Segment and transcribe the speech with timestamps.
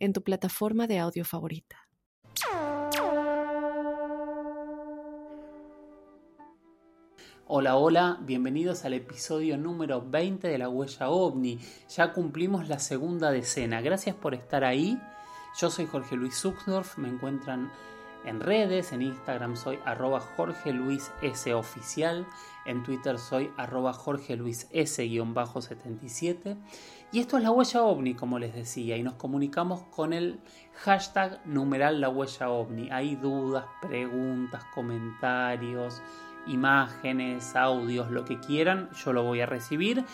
[0.00, 1.76] en tu plataforma de audio favorita.
[7.46, 11.58] Hola, hola, bienvenidos al episodio número 20 de La Huella OVNI.
[11.96, 13.80] Ya cumplimos la segunda decena.
[13.80, 15.00] Gracias por estar ahí.
[15.60, 17.70] Yo soy Jorge Luis Zuxdorf, me encuentran
[18.24, 22.26] en redes, en Instagram soy arroba Jorge Luis S oficial,
[22.66, 26.56] en Twitter soy arroba Jorge Luis S-77
[27.12, 30.40] y esto es la huella ovni como les decía y nos comunicamos con el
[30.74, 32.90] hashtag numeral la huella ovni.
[32.90, 36.02] Hay dudas, preguntas, comentarios,
[36.46, 40.04] imágenes, audios, lo que quieran, yo lo voy a recibir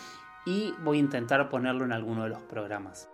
[0.45, 3.09] y voy a intentar ponerlo en alguno de los programas.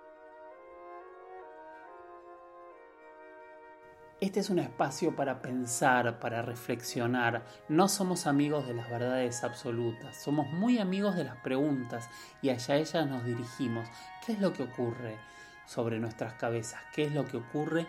[4.23, 7.43] Este es un espacio para pensar, para reflexionar.
[7.67, 12.09] No somos amigos de las verdades absolutas, somos muy amigos de las preguntas
[12.41, 13.85] y hacia ellas nos dirigimos.
[14.25, 15.17] ¿Qué es lo que ocurre
[15.65, 16.79] sobre nuestras cabezas?
[16.95, 17.85] ¿Qué es lo que ocurre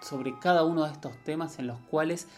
[0.00, 2.28] sobre cada uno de estos temas en los cuales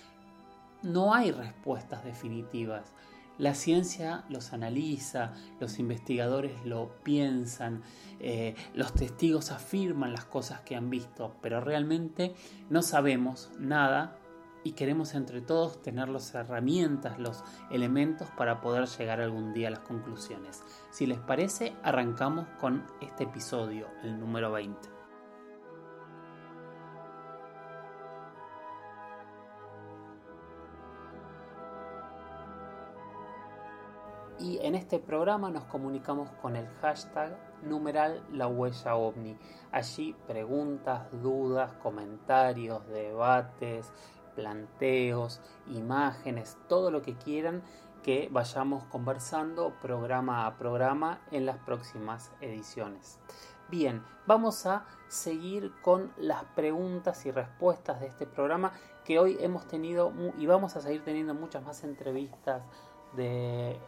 [0.80, 2.92] no hay respuestas definitivas.
[3.38, 7.82] La ciencia los analiza, los investigadores lo piensan,
[8.20, 12.34] eh, los testigos afirman las cosas que han visto, pero realmente
[12.70, 14.18] no sabemos nada
[14.62, 19.72] y queremos entre todos tener las herramientas, los elementos para poder llegar algún día a
[19.72, 20.62] las conclusiones.
[20.90, 24.93] Si les parece, arrancamos con este episodio, el número 20.
[34.44, 39.38] Y en este programa nos comunicamos con el hashtag numeral la huella ovni.
[39.72, 43.90] Allí preguntas, dudas, comentarios, debates,
[44.36, 47.62] planteos, imágenes, todo lo que quieran
[48.02, 53.18] que vayamos conversando programa a programa en las próximas ediciones.
[53.70, 58.72] Bien, vamos a seguir con las preguntas y respuestas de este programa
[59.06, 62.62] que hoy hemos tenido y vamos a seguir teniendo muchas más entrevistas
[63.16, 63.80] de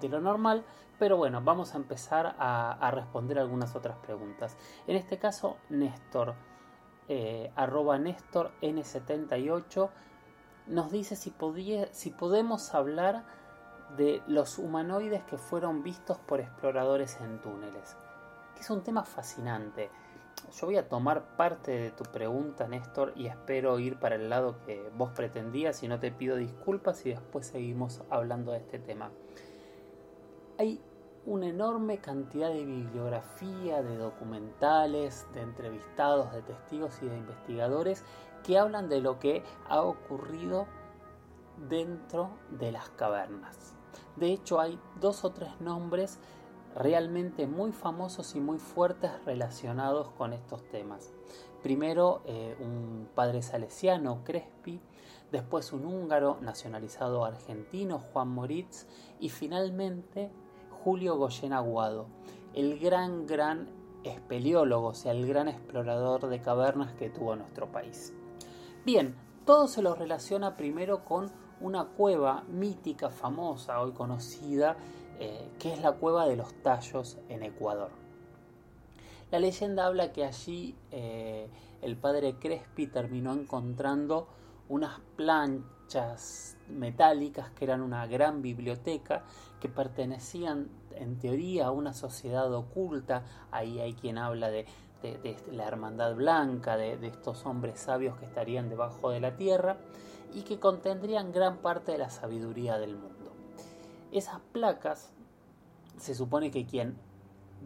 [0.00, 0.64] de lo normal,
[0.98, 4.56] pero bueno, vamos a empezar a, responder algunas otras preguntas.
[4.86, 6.34] En este caso, Néstor,
[7.08, 9.90] eh, arroba Néstor N78,
[10.66, 11.32] nos dice si,
[11.92, 13.24] si podemos hablar
[13.96, 17.96] de los humanoides que fueron vistos por exploradores en túneles,
[18.54, 19.90] que es un tema fascinante.
[20.52, 24.60] Yo voy a tomar parte de tu pregunta, Néstor, y espero ir para el lado
[24.64, 29.10] que vos pretendías y no te pido disculpas y después seguimos hablando de este tema
[30.58, 30.80] hay
[31.24, 38.04] una enorme cantidad de bibliografía, de documentales, de entrevistados, de testigos y de investigadores
[38.42, 40.66] que hablan de lo que ha ocurrido
[41.68, 43.74] dentro de las cavernas.
[44.16, 46.18] De hecho, hay dos o tres nombres
[46.74, 51.12] realmente muy famosos y muy fuertes relacionados con estos temas.
[51.62, 54.80] Primero, eh, un padre salesiano, Crespi,
[55.32, 58.86] después un húngaro nacionalizado argentino, Juan Moritz,
[59.18, 60.30] y finalmente
[60.88, 62.06] Julio Goyen Aguado,
[62.54, 63.68] el gran, gran
[64.04, 68.14] espeleólogo, o sea, el gran explorador de cavernas que tuvo nuestro país.
[68.86, 74.78] Bien, todo se lo relaciona primero con una cueva mítica, famosa, hoy conocida,
[75.18, 77.90] eh, que es la cueva de los tallos en Ecuador.
[79.30, 81.50] La leyenda habla que allí eh,
[81.82, 84.26] el padre Crespi terminó encontrando
[84.70, 89.24] unas planchas metálicas que eran una gran biblioteca
[89.60, 90.68] que pertenecían
[91.00, 94.66] en teoría una sociedad oculta, ahí hay quien habla de,
[95.52, 99.78] la hermandad blanca, de, estos hombres sabios que estarían debajo de la tierra
[100.34, 103.32] y que contendrían gran parte de la sabiduría del mundo.
[104.12, 105.12] Esas placas,
[105.98, 106.96] se supone que quien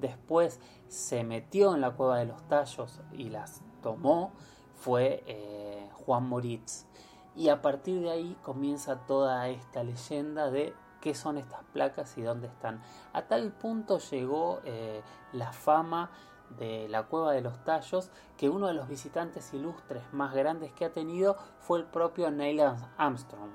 [0.01, 4.33] después se metió en la cueva de los tallos y las tomó
[4.75, 6.87] fue eh, Juan Moritz.
[7.35, 12.23] Y a partir de ahí comienza toda esta leyenda de qué son estas placas y
[12.23, 12.81] dónde están.
[13.13, 15.03] A tal punto llegó eh,
[15.33, 16.11] la fama
[16.59, 20.85] de la cueva de los tallos que uno de los visitantes ilustres más grandes que
[20.85, 22.63] ha tenido fue el propio Neil
[22.97, 23.51] Armstrong,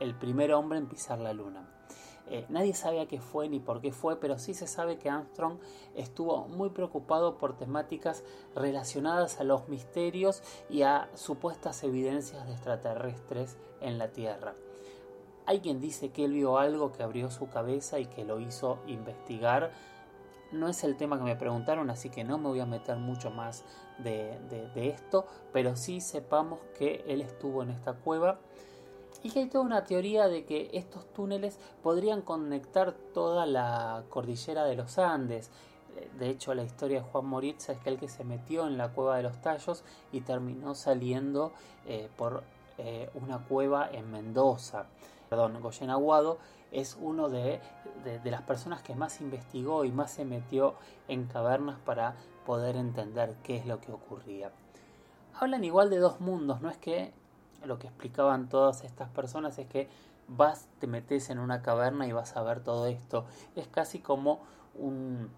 [0.00, 1.68] el primer hombre en pisar la luna.
[2.28, 5.10] Eh, nadie sabe a qué fue ni por qué fue, pero sí se sabe que
[5.10, 5.58] Armstrong
[5.94, 8.24] estuvo muy preocupado por temáticas
[8.54, 14.54] relacionadas a los misterios y a supuestas evidencias de extraterrestres en la Tierra.
[15.44, 18.78] Hay quien dice que él vio algo que abrió su cabeza y que lo hizo
[18.86, 19.72] investigar.
[20.52, 23.30] No es el tema que me preguntaron, así que no me voy a meter mucho
[23.30, 23.64] más
[23.98, 24.38] de,
[24.74, 28.38] esto, pero sí sepamos que él estuvo en esta cueva
[29.22, 34.64] y que hay toda una teoría de que estos túneles podrían conectar toda la cordillera
[34.64, 35.50] de los Andes.
[36.18, 38.92] De hecho, la historia de Juan Moritz es que el que se metió en la
[38.92, 41.52] cueva de los tallos y terminó saliendo
[41.86, 42.42] eh, por
[42.78, 44.86] eh, una cueva en Mendoza.
[45.32, 46.36] Perdón, Goyen Aguado
[46.72, 47.58] es uno de,
[48.04, 50.74] de las personas que más investigó y más se metió
[51.08, 54.52] en cavernas para poder entender qué es lo que ocurría.
[55.32, 57.14] Hablan igual de dos mundos, no es que
[57.64, 59.88] lo que explicaban todas estas personas es que
[60.28, 63.24] vas, te metes en una caverna y vas a ver todo esto.
[63.56, 64.42] Es casi como
[64.74, 65.30] un,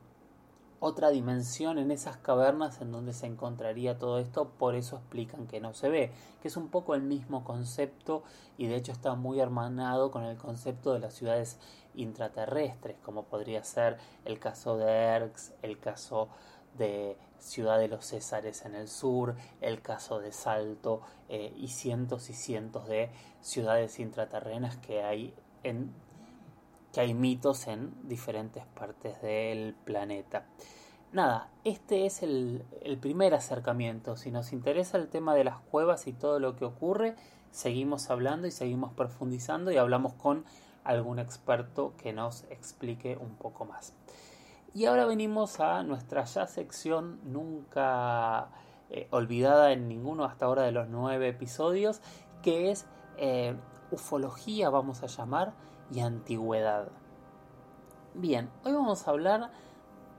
[0.86, 5.58] otra dimensión en esas cavernas en donde se encontraría todo esto, por eso explican que
[5.58, 8.22] no se ve, que es un poco el mismo concepto
[8.58, 11.58] y de hecho está muy hermanado con el concepto de las ciudades
[11.94, 13.96] intraterrestres, como podría ser
[14.26, 16.28] el caso de Erx, el caso
[16.76, 21.00] de Ciudad de los Césares en el sur, el caso de Salto
[21.30, 23.10] eh, y cientos y cientos de
[23.40, 25.32] ciudades intraterrenas que hay
[25.62, 25.94] en
[26.94, 30.46] que hay mitos en diferentes partes del planeta.
[31.12, 32.64] Nada, este es el,
[33.00, 34.16] primer acercamiento.
[34.16, 37.16] Si nos interesa el tema de las cuevas y todo lo que ocurre,
[37.50, 40.44] seguimos hablando y seguimos profundizando y hablamos con
[40.84, 43.92] algún experto que nos explique un poco más.
[44.72, 48.48] Y ahora venimos a nuestra ya sección nunca
[48.90, 52.00] eh, olvidada en ninguno hasta ahora de los nueve episodios,
[52.42, 52.86] que es
[53.16, 53.56] eh,
[53.90, 55.54] ufología, vamos a llamar,
[55.92, 56.88] y antigüedad.
[58.14, 59.50] Bien, hoy vamos a hablar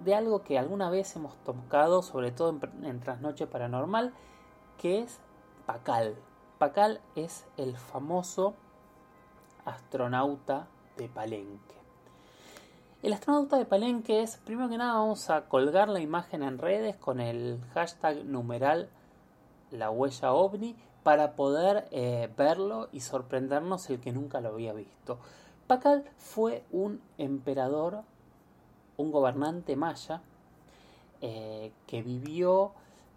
[0.02, 4.14] de algo que alguna vez hemos tocado, sobre todo en, en Trasnoche Paranormal,
[4.78, 5.20] que es
[5.66, 6.16] Pacal.
[6.58, 8.54] Pacal es el famoso
[9.66, 10.68] astronauta
[10.98, 11.76] de Palenque.
[13.02, 16.96] El astronauta de Palenque es, primero que nada, vamos a colgar la imagen en redes
[16.96, 18.90] con el hashtag numeral
[19.72, 25.20] la huella ovni para poder eh, verlo y sorprendernos el que nunca lo había visto.
[25.68, 28.04] Pacal fue un emperador,
[28.98, 30.22] un gobernante maya
[31.22, 32.72] eh, que vivió,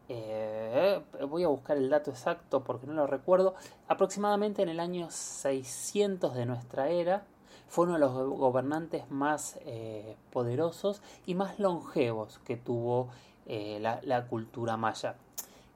[0.08, 3.54] eh, voy a buscar el dato exacto porque no lo recuerdo,
[3.86, 7.24] aproximadamente en el año 600 de nuestra era,
[7.68, 13.10] fue uno de los gobernantes más eh, poderosos y más longevos que tuvo
[13.46, 15.16] la, cultura maya.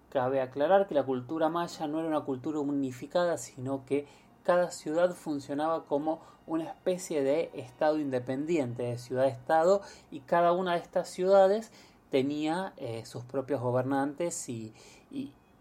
[0.08, 4.06] Cabe aclarar que la cultura maya no era una cultura unificada, sino que
[4.42, 10.78] cada ciudad funcionaba como una especie de estado independiente, de ciudad-estado, y cada una de
[10.78, 11.72] estas ciudades
[12.10, 14.74] tenía eh, sus propios gobernantes y,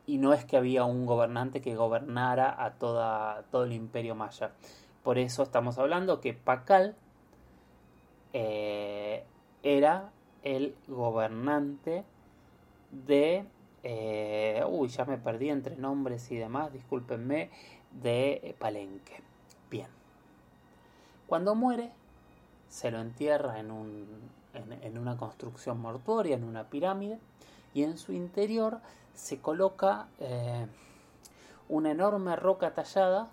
[0.07, 4.51] no es que había un gobernante que gobernara a toda, todo el imperio maya.
[5.03, 6.95] Por eso estamos hablando que Pacal
[8.33, 9.23] eh,
[9.63, 10.11] era
[10.43, 12.03] el gobernante
[12.91, 13.45] de...
[13.83, 17.49] Eh, uy, ya me perdí entre nombres y demás, discúlpenme,
[17.91, 19.21] de Palenque.
[19.69, 19.87] Bien.
[21.27, 21.91] Cuando muere,
[22.69, 24.05] se lo entierra en, un,
[24.53, 27.19] en, una construcción mortuoria, en una pirámide,
[27.73, 28.79] y en su interior
[29.13, 30.67] se coloca eh,
[31.69, 33.29] una enorme roca tallada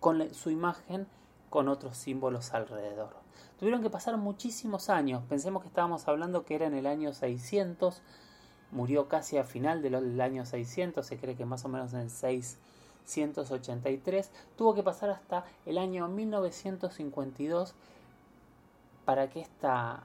[0.00, 1.06] con su imagen
[1.50, 3.10] con otros símbolos alrededor.
[3.58, 8.02] Tuvieron que pasar muchísimos años, pensemos que estábamos hablando que era en el año 600,
[8.72, 12.10] murió casi a final del año 600, se cree que más o menos en
[13.04, 17.74] 683, tuvo que pasar hasta el año 1952
[19.04, 20.02] para que esta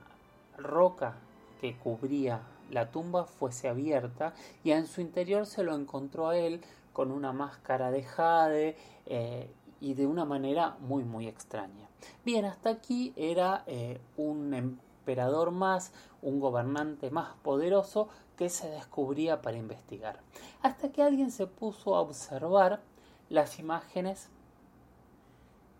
[0.57, 1.15] roca
[1.61, 6.61] que cubría la tumba fuese abierta y en su interior se lo encontró a él
[6.93, 8.75] con una máscara de jade
[9.05, 9.49] eh,
[9.79, 11.87] y de una manera muy muy extraña.
[12.25, 19.41] Bien, hasta aquí era eh, un emperador más, un gobernante más poderoso que se descubría
[19.41, 20.19] para investigar.
[20.61, 22.81] Hasta que alguien se puso a observar
[23.29, 24.29] las imágenes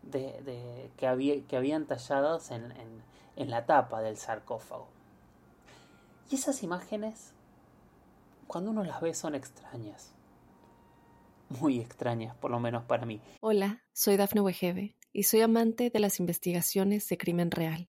[0.04, 2.74] de, que, había, que, habían talladas en,
[3.36, 4.88] en la tapa del sarcófago.
[6.30, 7.34] Y esas imágenes,
[8.48, 10.14] cuando uno las ve, son extrañas
[11.50, 13.22] muy extrañas, por lo menos para mí.
[13.42, 17.90] Hola, soy Dafne Wegebe y soy amante de las investigaciones de crimen real.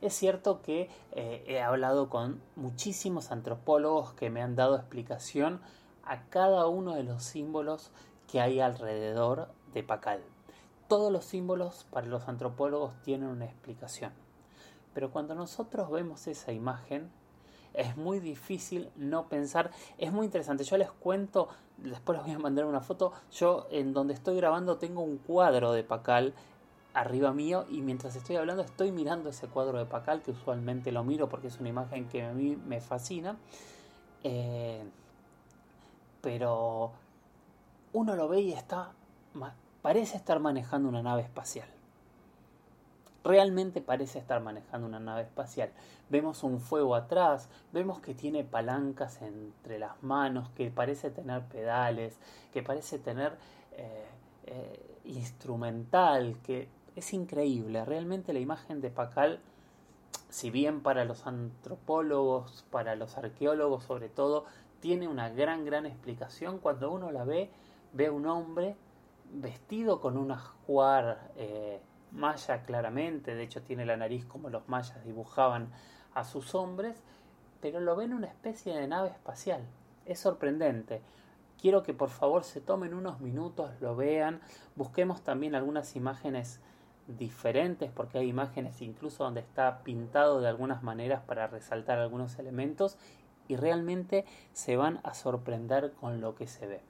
[0.00, 5.60] Es cierto que eh, he hablado con muchísimos antropólogos que me han dado explicación
[6.04, 7.90] a cada uno de los símbolos
[8.30, 10.20] que hay alrededor de Pacal.
[10.86, 14.12] Todos los símbolos para los antropólogos tienen una explicación.
[14.94, 17.10] Pero cuando nosotros vemos esa imagen,
[17.74, 19.70] es muy difícil no pensar.
[19.98, 20.64] Es muy interesante.
[20.64, 23.12] Yo les cuento, después les voy a mandar una foto.
[23.32, 26.34] Yo en donde estoy grabando tengo un cuadro de Pacal
[26.94, 31.04] arriba mío y mientras estoy hablando estoy mirando ese cuadro de Pacal que usualmente lo
[31.04, 33.36] miro porque es una imagen que a mí me fascina.
[34.24, 34.82] Eh,
[36.20, 36.92] pero
[37.92, 38.92] uno lo ve y está
[39.82, 41.68] parece estar manejando una nave espacial
[43.28, 45.70] realmente parece estar manejando una nave espacial.
[46.08, 52.16] Vemos un fuego atrás, vemos que tiene palancas entre las manos, que parece tener pedales,
[52.52, 53.36] que parece tener
[53.72, 54.06] eh,
[54.46, 56.68] eh, instrumental, que
[56.98, 57.84] es increíble.
[57.84, 59.40] Realmente la imagen de Pacal,
[60.28, 64.44] si bien para los antropólogos, para los arqueólogos sobre todo,
[64.80, 67.50] tiene una gran, gran explicación, cuando uno la ve,
[67.92, 68.76] ve a un hombre
[69.32, 71.80] vestido con un ajuar eh,
[72.12, 75.70] maya claramente, de hecho tiene la nariz como los mayas dibujaban
[76.14, 77.02] a sus hombres,
[77.60, 79.62] pero lo ven una especie de nave espacial.
[80.06, 81.02] Es sorprendente.
[81.60, 84.40] Quiero que por favor se tomen unos minutos, lo vean,
[84.76, 86.60] busquemos también algunas imágenes
[87.16, 92.96] diferentes, porque hay imágenes incluso donde está pintado de algunas maneras para resaltar algunos elementos
[93.48, 96.80] y realmente se van a sorprender con lo que se ve.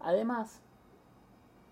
[0.00, 0.60] Además,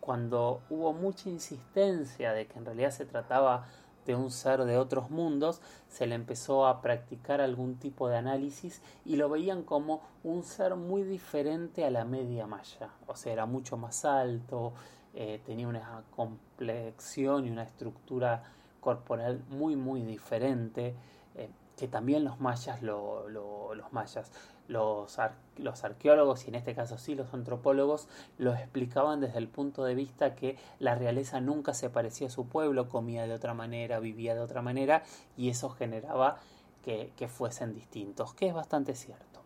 [0.00, 3.66] cuando hubo mucha insistencia de que en realidad se trataba
[4.06, 8.80] de un ser de otros mundos, se le empezó a practicar algún tipo de análisis
[9.04, 12.90] y lo veían como un ser muy diferente a la media maya.
[13.06, 14.72] O sea, era mucho más alto,
[15.14, 18.44] eh, tenía una complexión y una estructura
[18.80, 20.94] corporal muy, muy diferente,
[21.34, 24.30] eh, que también los mayas, los mayas
[24.70, 25.18] los,
[25.56, 29.94] los arqueólogos y en este caso sí los antropólogos lo explicaban desde el punto de
[29.94, 34.34] vista que la realeza nunca se parecía a su pueblo, comía de otra manera, vivía
[34.34, 35.02] de otra manera
[35.36, 36.38] y eso generaba
[36.84, 39.40] que, fuesen distintos, que es bastante cierto.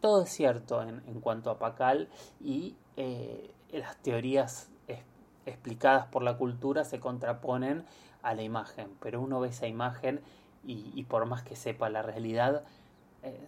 [0.00, 2.08] Todo es cierto en, cuanto a Pacal
[2.40, 4.70] y eh, las teorías
[5.46, 7.84] explicadas por la cultura se contraponen
[8.22, 10.20] a la imagen, pero uno ve esa imagen
[10.64, 12.64] y, por más que sepa la realidad,
[13.22, 13.38] eh,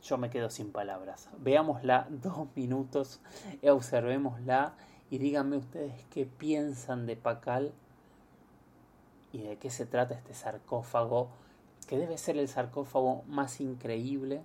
[0.00, 1.28] yo me quedo sin palabras.
[1.38, 3.20] Veámosla dos minutos,
[3.68, 4.74] observémosla
[5.10, 7.72] y díganme ustedes qué piensan de Pacal
[9.32, 11.30] y de qué se trata este sarcófago,
[11.88, 14.42] que debe ser el sarcófago más increíble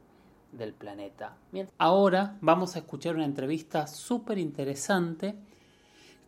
[0.51, 1.37] del planeta.
[1.77, 5.35] Ahora vamos a escuchar una entrevista súper interesante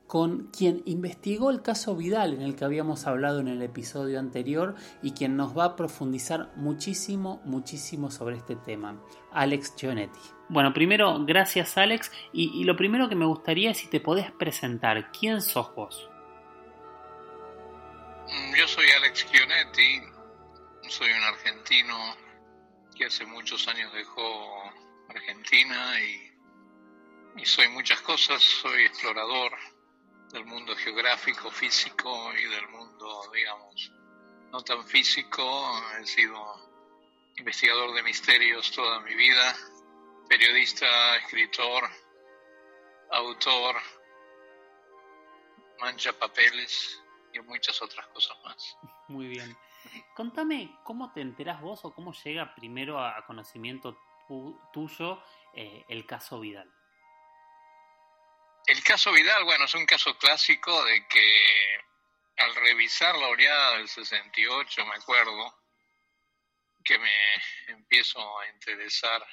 [0.07, 4.75] con quien investigó el caso Vidal en el que habíamos hablado en el episodio anterior
[5.01, 10.19] y quien nos va a profundizar muchísimo, muchísimo sobre este tema, Alex Gionetti.
[10.49, 15.11] Bueno, primero, gracias Alex, y, lo primero que me gustaría es si te podés presentar,
[15.11, 16.09] ¿quién sos vos?
[18.27, 20.01] Mm, yo soy Alex Gionetti,
[20.89, 21.95] soy un argentino
[22.95, 24.21] que hace muchos años dejó
[25.09, 29.53] Argentina y, y soy muchas cosas, soy explorador,
[30.33, 33.93] del mundo geográfico, físico y del mundo, digamos,
[34.51, 35.43] no tan físico.
[35.99, 36.35] He sido
[37.37, 39.55] investigador de misterios toda mi vida,
[40.27, 41.83] periodista, escritor,
[43.11, 43.75] autor,
[45.79, 46.99] mancha papeles
[47.31, 48.77] y muchas otras cosas más.
[49.07, 49.55] Muy bien.
[50.15, 53.97] Contame cómo te enteras vos o cómo llega primero a conocimiento
[54.73, 55.21] tuyo
[55.53, 56.73] eh, el caso Vidal.
[58.65, 61.83] El caso Vidal, bueno, es un caso clásico de que
[62.37, 65.63] al revisar la oleada del 68, me acuerdo,
[66.83, 67.11] que me
[67.67, 69.25] empiezo a interesar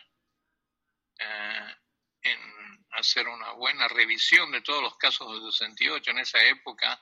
[1.19, 1.75] eh,
[2.23, 6.11] en hacer una buena revisión de todos los casos del 68.
[6.11, 7.01] En esa época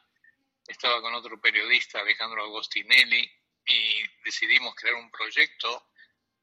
[0.66, 3.30] estaba con otro periodista, Alejandro Agostinelli,
[3.66, 5.90] y decidimos crear un proyecto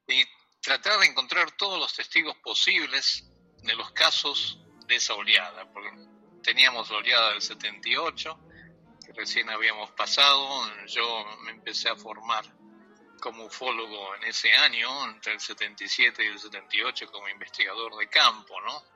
[0.08, 0.26] y
[0.62, 3.24] tratar de encontrar todos los testigos posibles
[3.64, 5.92] de los casos de esa oleada, porque
[6.44, 8.40] teníamos oleada del 78,
[9.06, 10.48] que recién habíamos pasado,
[10.88, 12.46] yo me empecé a formar
[13.22, 18.60] como ufólogo en ese año, entre el 77 y el 78, como investigador de campo,
[18.62, 18.96] ¿no?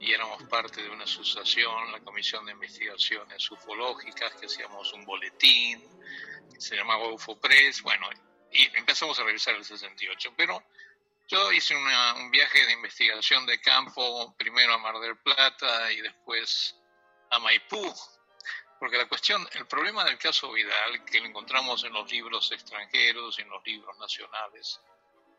[0.00, 5.82] y éramos parte de una asociación, la Comisión de Investigaciones Ufológicas, que hacíamos un boletín,
[6.58, 8.08] se llamaba UFOPRES, bueno,
[8.52, 10.34] y empezamos a revisar el 68.
[10.36, 10.62] Pero
[11.28, 16.76] yo hice un viaje de investigación de campo, primero a Mar del Plata y después
[17.30, 17.94] a Maipú,
[18.78, 23.38] porque la cuestión, el problema del caso Vidal, que lo encontramos en los libros extranjeros
[23.38, 24.80] y en los libros nacionales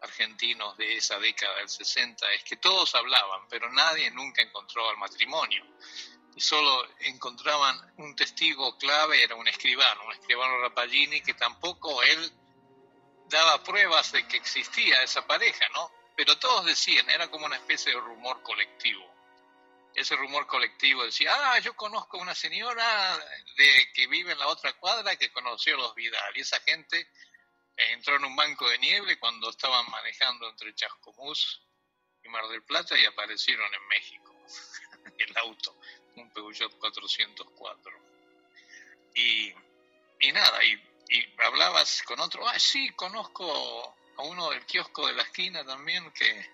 [0.02, 4.98] argentinos de esa década del 60, es que todos hablaban, pero nadie nunca encontró al
[4.98, 5.64] matrimonio.
[6.36, 12.34] Y solo encontraban un testigo clave, era un escribano, un escribano Rapagini, que tampoco él
[13.36, 15.92] daba pruebas de que existía esa pareja, ¿no?
[16.16, 19.14] Pero todos decían, era como una especie de rumor colectivo.
[19.94, 23.18] Ese rumor colectivo decía, ah, yo conozco una señora
[23.58, 26.38] de que vive en la otra cuadra que conoció a los Vidal.
[26.38, 27.10] Y esa gente
[27.76, 31.62] entró en un banco de nieve cuando estaban manejando entre Chascomús
[32.24, 34.36] y Mar del Plata y aparecieron en México,
[35.18, 35.78] el auto,
[36.16, 37.92] un Peugeot 404.
[39.16, 39.54] Y,
[40.20, 45.14] y nada, y y hablabas con otro, ah, sí, conozco a uno del kiosco de
[45.14, 46.50] la esquina también que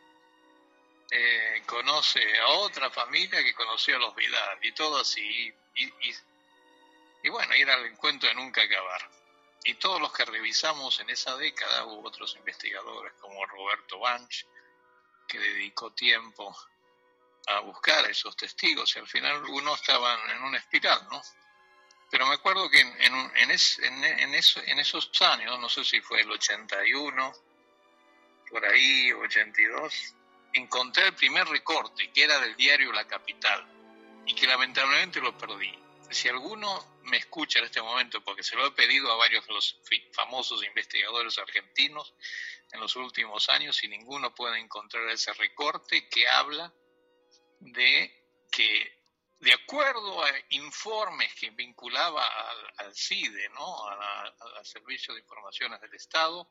[1.12, 5.53] eh, conoce a otra familia que conoció a los Vidal y todo así.
[5.75, 6.15] Y, y,
[7.24, 9.10] y bueno, ir al encuentro de nunca acabar.
[9.63, 14.46] Y todos los que revisamos en esa década, hubo otros investigadores como Roberto Banch,
[15.27, 16.55] que dedicó tiempo
[17.48, 21.22] a buscar a esos testigos y al final uno estaban en una espiral, ¿no?
[22.11, 26.29] Pero me acuerdo que en, en, en, en, esos años, no sé si fue el
[26.29, 27.33] 81,
[28.49, 30.13] por ahí, 82,
[30.53, 33.65] encontré el primer recorte, que era del diario La Capital,
[34.25, 35.73] y que lamentablemente lo perdí.
[36.09, 39.53] Si alguno me escucha en este momento, porque se lo he pedido a varios de
[39.53, 39.79] los
[40.11, 42.13] famosos investigadores argentinos
[42.73, 46.73] en los últimos años, y ninguno puede encontrar ese recorte que habla
[47.61, 48.13] de
[48.51, 49.00] que
[49.41, 52.24] de acuerdo a informes que vinculaba
[52.77, 53.88] al, CIDE, ¿no?
[53.88, 56.48] al Servicio de Informaciones del Estado,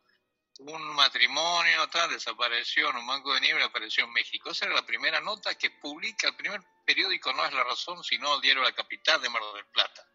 [0.59, 4.51] un matrimonio tal desapareció en un banco de nieve apareció en México.
[4.51, 8.35] Esa era la primera nota que publica el primer periódico, no es La Razón, sino
[8.35, 10.07] el diario La Capital de Mar del Plata.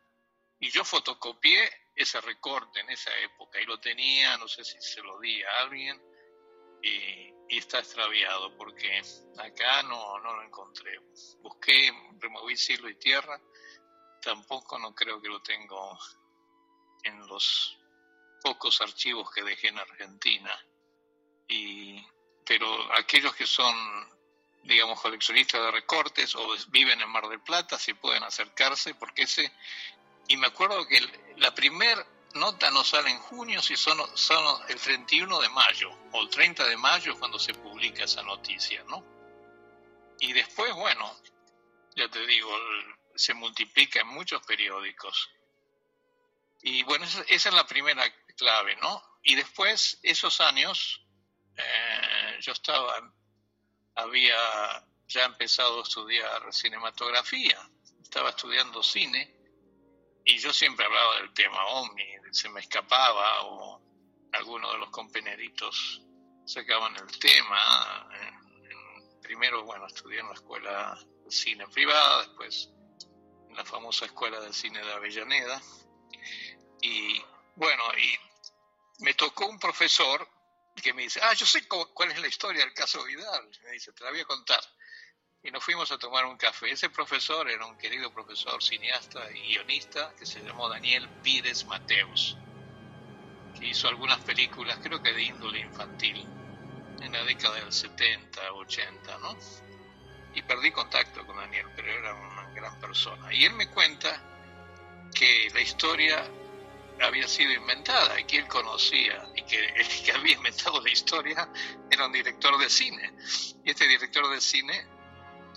[0.60, 5.02] Y yo fotocopié ese recorte en esa época y lo tenía, no sé si se
[5.02, 6.02] lo di a alguien,
[6.84, 9.02] y, está extraviado porque
[9.38, 11.00] acá no, no lo encontré.
[11.42, 13.40] Busqué, removí cielo y tierra,
[14.22, 15.98] tampoco no creo que lo tengo
[17.04, 17.78] en los
[18.42, 20.52] pocos archivos que dejé en Argentina.
[21.48, 22.04] Y,
[22.46, 23.76] pero aquellos que son,
[24.64, 29.52] digamos, coleccionistas de recortes o viven en Mar del Plata, si pueden acercarse, porque ese...
[30.28, 31.00] Y me acuerdo que
[31.38, 33.98] la primer nota no sale en junio, si son,
[34.68, 39.04] el 31 de mayo o el 30 de mayo cuando se publica esa noticia, ¿no?
[40.20, 41.18] Y después, bueno,
[41.96, 42.50] ya te digo,
[43.16, 45.30] se multiplica en muchos periódicos.
[46.62, 48.04] Y bueno, esa, es la primera
[48.38, 49.02] clave, ¿no?
[49.24, 51.02] Y después, esos años,
[51.58, 53.12] eh, yo estaba,
[53.96, 57.70] había ya empezado a estudiar cinematografía,
[58.02, 59.35] estaba estudiando cine
[60.26, 63.80] y yo siempre hablaba del tema OVNI, se me escapaba o
[64.32, 66.02] algunos de los compañeritos
[66.46, 68.10] sacaban el tema.
[69.22, 72.70] primero, bueno, estudié en la escuela de cine privada, después
[73.50, 75.62] en la famosa escuela de cine de Avellaneda.
[76.82, 77.22] Y
[77.56, 80.28] bueno, y me tocó un profesor
[80.82, 83.50] que me dice, ah, yo sé cuál es la historia del caso Vidal.
[83.64, 84.62] Me dice, te la voy a contar
[85.46, 86.72] y nos fuimos a tomar un café.
[86.72, 92.36] Ese profesor era un querido profesor cineasta y guionista que se llamó Daniel Pires Mateus,
[93.58, 96.26] que hizo algunas películas, creo que de índole infantil,
[97.00, 99.38] en la década del 70, 80, ¿no?
[100.34, 103.32] Y perdí contacto con Daniel, pero era una gran persona.
[103.32, 104.20] Y él me cuenta
[105.14, 106.26] que la historia
[107.02, 111.48] había sido inventada y que él conocía y que el que había inventado la historia
[111.92, 113.14] era un director de cine.
[113.64, 114.95] Y este director de cine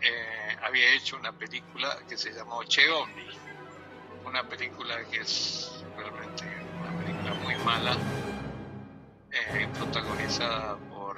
[0.01, 3.29] eh, había hecho una película que se llamó Che Omni,
[4.25, 6.45] una película que es realmente
[6.81, 7.97] una película muy mala,
[9.31, 11.17] eh, protagonizada por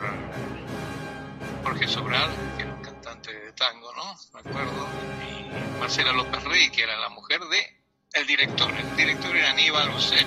[1.62, 4.14] Jorge Sobral, que era un cantante de tango, ¿no?
[4.34, 4.88] Me acuerdo,
[5.28, 7.80] y Marcela López Rey, que era la mujer de
[8.14, 8.70] el director.
[8.72, 10.26] El director era Aníbal Lucet,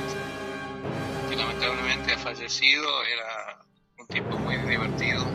[1.30, 3.60] que lamentablemente ha fallecido, era
[3.98, 5.26] un tipo muy divertido,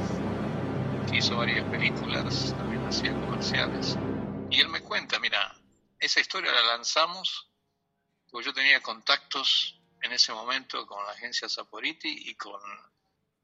[1.18, 2.54] hizo varias películas
[2.88, 3.96] comerciales.
[4.50, 5.54] Y él me cuenta, mira,
[6.00, 7.46] esa historia la lanzamos
[8.30, 12.60] porque yo tenía contactos en ese momento con la agencia Saporiti y con,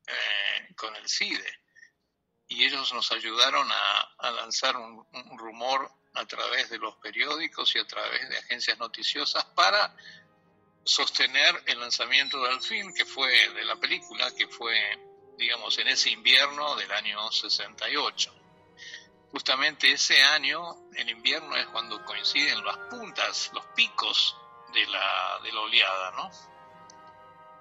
[0.06, 1.60] eh, con el CIDE.
[2.48, 5.06] y ellos nos ayudaron a, lanzar un,
[5.38, 9.94] rumor a través de los periódicos y a través de agencias noticiosas para
[10.84, 14.76] sostener el lanzamiento del film que fue de la película que fue
[15.36, 18.43] digamos en ese invierno del año 68
[19.34, 24.36] justamente ese año en invierno es cuando coinciden las puntas los picos
[24.72, 26.30] de la de la oleada no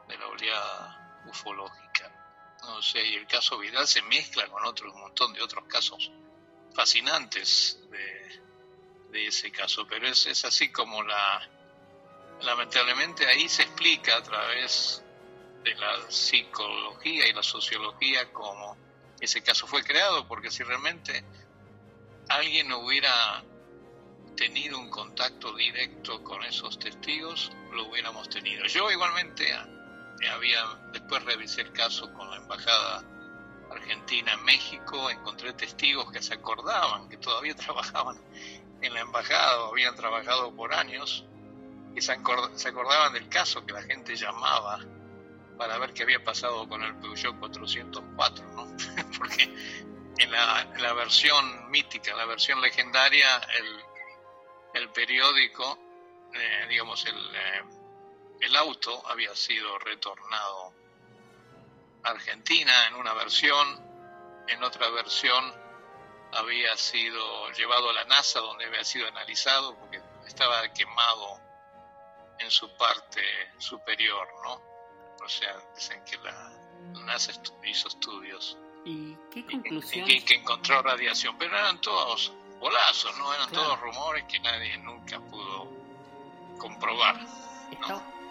[0.07, 2.11] de la oleada ufológica.
[2.61, 6.11] No sé, y el caso Vidal se mezcla con otro, un montón de otros casos
[6.75, 11.49] fascinantes de, ese caso, pero es, es así como la,
[12.41, 15.03] lamentablemente ahí se explica a través
[15.63, 18.77] de la psicología y la sociología cómo
[19.19, 21.23] ese caso fue creado, porque si realmente
[22.29, 23.43] alguien hubiera
[24.35, 28.65] tenido un contacto directo con esos testigos, lo hubiéramos tenido.
[28.65, 29.45] Yo igualmente
[30.31, 33.03] había, después revisé el caso con la embajada
[33.71, 38.17] argentina en México, encontré testigos que se acordaban, que todavía trabajaban
[38.81, 41.25] en la embajada o habían trabajado por años,
[41.93, 44.79] que se, acordaban del caso que la gente llamaba
[45.57, 48.75] para ver qué había pasado con el Peugeot 404, ¿no?
[49.17, 49.53] Porque
[50.17, 53.83] en la, versión mítica, la versión legendaria, el,
[54.75, 55.79] el periódico,
[56.33, 57.63] eh, digamos, el, eh,
[58.41, 60.73] el auto había sido retornado
[62.03, 63.81] a Argentina en una versión,
[64.47, 65.63] en otra versión
[66.33, 71.39] había sido llevado a la NASA donde había sido analizado porque estaba quemado
[72.39, 73.21] en su parte
[73.59, 74.73] superior, ¿no?
[75.23, 76.51] O sea, dicen que la
[77.05, 77.31] NASA
[77.63, 78.57] hizo estudios.
[78.85, 80.09] ¿Y qué conclusión?
[80.09, 83.33] Y que, encontró radiación, pero eran todos bolazos, ¿no?
[83.33, 85.69] Eran todos rumores que nadie nunca pudo
[86.57, 87.25] comprobar.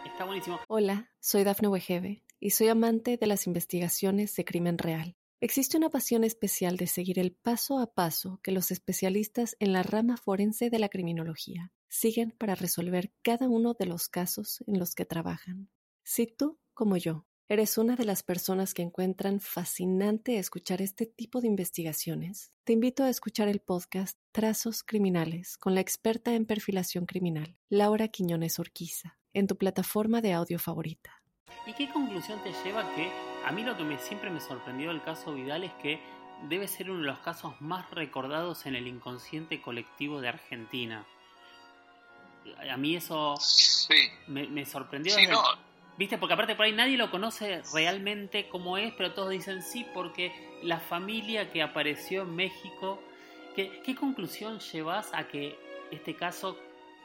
[0.04, 0.60] Está buenísimo.
[0.68, 5.16] Hola, soy Dafne Wegebe y soy amante de las investigaciones de crimen real.
[5.40, 9.82] Existe una pasión especial de seguir el paso a paso que los especialistas en la
[9.82, 14.94] rama forense de la criminología siguen para resolver cada uno de los casos en los
[14.94, 15.68] que trabajan.
[16.04, 21.42] Si tú, como yo, eres una de las personas que encuentran fascinante escuchar este tipo
[21.42, 27.04] de investigaciones, te invito a escuchar el podcast Trazos Criminales con la experta en perfilación
[27.04, 31.22] criminal, Laura Quiñones Orquiza en tu plataforma de audio favorita.
[31.66, 33.10] ¿Y qué conclusión te lleva que
[33.44, 36.00] a mí lo que me, siempre me sorprendió del caso Vidal es que
[36.48, 41.04] debe ser uno de los casos más recordados en el inconsciente colectivo de Argentina?
[42.70, 43.34] A mí eso
[44.26, 45.14] me, sorprendió.
[45.14, 45.42] Sí, no.
[45.96, 46.18] ¿Viste?
[46.18, 50.33] Porque aparte por ahí nadie lo conoce realmente como es, pero todos dicen sí porque
[50.62, 53.02] la familia que apareció en México...
[53.55, 55.59] ¿Qué, conclusión llevas a que
[55.90, 56.59] este caso,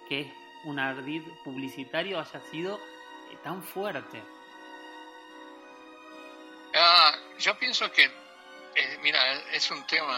[0.08, 0.28] que es
[0.64, 2.76] un ardid publicitario haya sido
[3.32, 4.22] eh, tan fuerte.
[6.74, 9.20] Ah, yo pienso que, eh, mira,
[9.52, 10.18] es un tema,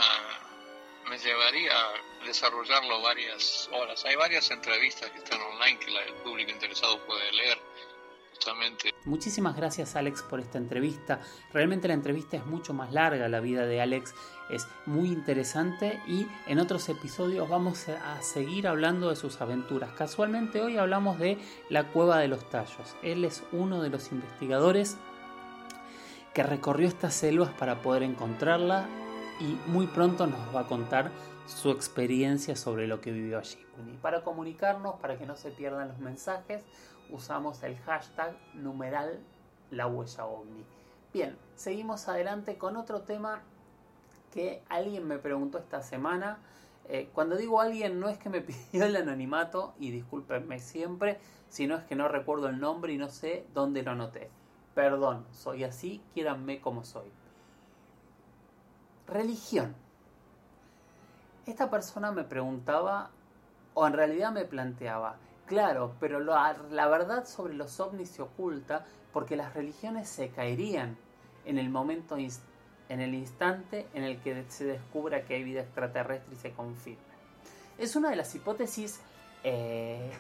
[1.08, 4.04] me llevaría a desarrollarlo varias horas.
[4.06, 7.60] Hay varias entrevistas que están online que el público interesado puede leer
[9.06, 11.20] Muchísimas gracias Alex por esta entrevista.
[11.54, 14.14] Realmente la entrevista es mucho más larga, la vida de Alex
[14.50, 19.92] es muy interesante y en otros episodios vamos a seguir hablando de sus aventuras.
[19.92, 21.38] Casualmente hoy hablamos de
[21.70, 22.96] la cueva de los tallos.
[23.04, 24.98] Él es uno de los investigadores
[26.34, 28.88] que recorrió estas selvas para poder encontrarla
[29.40, 31.12] y muy pronto nos va a contar
[31.46, 33.58] su experiencia sobre lo que vivió allí.
[33.92, 36.64] Y para comunicarnos, para que no se pierdan los mensajes,
[37.12, 39.20] usamos el hashtag numeral
[39.72, 40.66] la huella ovni.
[41.14, 43.42] Bien, seguimos adelante con otro tema
[44.32, 46.40] que alguien me preguntó esta semana.
[46.88, 48.42] Eh, cuando digo alguien no es que me
[48.72, 51.20] pidió el anonimato, y discúlpenme siempre,
[51.50, 54.30] sino es que no recuerdo el nombre y no sé dónde lo anoté.
[54.76, 57.12] Perdón, soy así, quiéranme como soy.
[59.08, 59.76] Religión.
[61.46, 63.10] Esta persona me preguntaba,
[63.74, 65.18] o en realidad me planteaba,
[65.50, 70.96] Claro, pero la verdad sobre los ovnis se oculta porque las religiones se caerían
[71.44, 76.36] en el momento, en el instante en el que se descubra que hay vida extraterrestre
[76.36, 77.02] y se confirme.
[77.80, 79.02] Es una de las hipótesis
[79.44, 80.12] eh,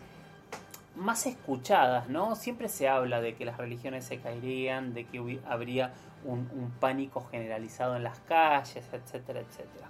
[0.95, 2.35] más escuchadas, ¿no?
[2.35, 5.93] Siempre se habla de que las religiones se caerían, de que habría
[6.25, 9.89] un pánico generalizado en las calles, etcétera, etcétera.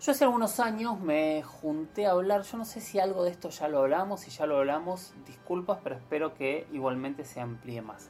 [0.00, 3.50] Yo hace algunos años me junté a hablar, yo no sé si algo de esto
[3.50, 8.08] ya lo hablamos, si ya lo hablamos, disculpas, pero espero que igualmente se amplíe más,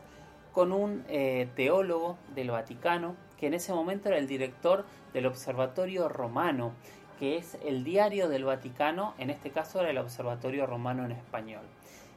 [0.52, 6.08] con un eh, teólogo del Vaticano, que en ese momento era el director del Observatorio
[6.08, 6.74] Romano,
[7.18, 11.64] que es el diario del Vaticano, en este caso era el Observatorio Romano en español.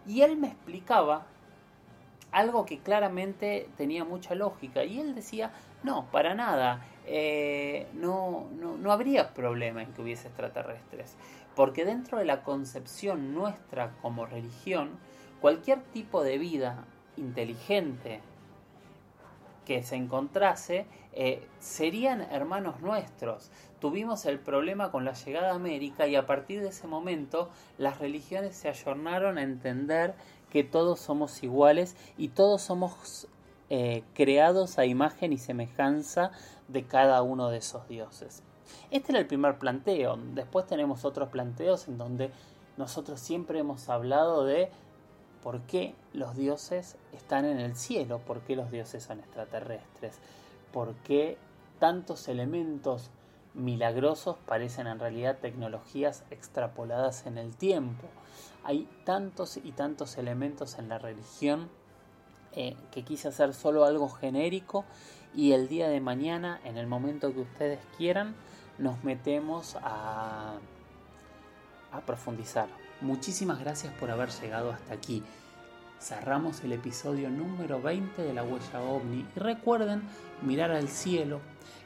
[0.05, 1.25] Y él me explicaba
[2.33, 4.83] algo que claramente tenía mucha lógica.
[4.83, 5.51] Y él decía,
[5.83, 11.15] no, para nada, eh, no, no, no habría problema en que hubiese extraterrestres.
[11.55, 14.91] Porque dentro de la concepción nuestra como religión,
[15.39, 18.21] cualquier tipo de vida inteligente
[19.65, 23.51] que se encontrase eh, serían hermanos nuestros.
[23.79, 27.99] Tuvimos el problema con la llegada a América y a partir de ese momento las
[27.99, 30.15] religiones se ayornaron a entender
[30.53, 33.27] que todos somos iguales y todos somos
[33.71, 36.29] eh, creados a imagen y semejanza
[36.67, 38.43] de cada uno de esos dioses.
[38.91, 40.15] Este era el primer planteo.
[40.35, 42.29] Después tenemos otros planteos en donde
[42.77, 44.69] nosotros siempre hemos hablado de
[45.41, 50.19] por qué los dioses están en el cielo, por qué los dioses son extraterrestres,
[50.71, 51.39] por qué
[51.79, 53.09] tantos elementos
[53.53, 58.07] milagrosos parecen en realidad tecnologías extrapoladas en el tiempo.
[58.63, 61.69] Hay tantos y tantos elementos en la religión
[62.53, 64.85] eh, que quise hacer solo algo genérico
[65.35, 68.35] y el día de mañana, en el momento que ustedes quieran,
[68.77, 70.55] nos metemos a,
[71.91, 72.67] a profundizar.
[73.01, 75.23] Muchísimas gracias por haber llegado hasta aquí.
[75.99, 80.03] Cerramos el episodio número 20 de la huella ovni y recuerden
[80.41, 81.39] mirar al cielo,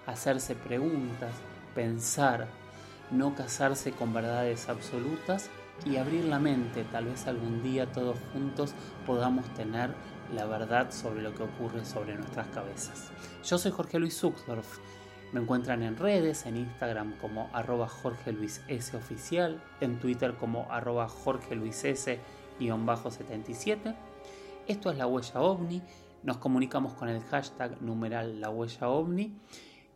[0.05, 1.31] hacerse preguntas,
[1.77, 2.47] pensar,
[3.11, 5.51] no casarse con verdades absolutas
[5.85, 6.83] y abrir la mente.
[6.85, 8.73] Tal vez algún día todos juntos
[9.05, 9.91] podamos tener
[10.33, 13.11] la verdad sobre lo que ocurre sobre nuestras cabezas.
[13.45, 14.79] Yo soy Jorge Luis Zuxdorf.
[15.33, 20.65] Me encuentran en redes, en Instagram como arroba Jorge Luis S oficial, en Twitter como
[20.71, 22.19] arroba Jorge Luis S
[22.59, 23.95] 77.
[24.67, 25.83] Esto es la huella ovni.
[26.23, 29.37] Nos comunicamos con el hashtag numeral la huella ovni.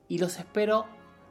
[0.08, 0.86] Y los espero